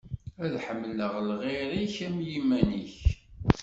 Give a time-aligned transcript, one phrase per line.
[0.43, 2.95] Ad tḥemmleḍ lɣir-ik am yiman-ik.